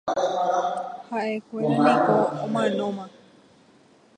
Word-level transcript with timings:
Haʼekuéra 1.09 1.75
niko 1.83 2.13
omanóma. 2.43 3.03